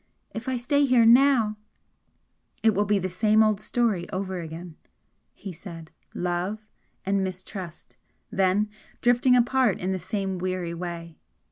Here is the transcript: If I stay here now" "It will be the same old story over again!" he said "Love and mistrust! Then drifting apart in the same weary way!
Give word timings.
If 0.33 0.49
I 0.49 0.57
stay 0.57 0.85
here 0.85 1.05
now" 1.05 1.57
"It 2.63 2.71
will 2.73 2.85
be 2.85 2.97
the 2.97 3.07
same 3.07 3.43
old 3.43 3.61
story 3.61 4.09
over 4.09 4.39
again!" 4.39 4.75
he 5.31 5.53
said 5.53 5.91
"Love 6.15 6.67
and 7.05 7.23
mistrust! 7.23 7.97
Then 8.31 8.67
drifting 9.01 9.35
apart 9.35 9.77
in 9.79 9.91
the 9.91 9.99
same 9.99 10.39
weary 10.39 10.73
way! 10.73 11.19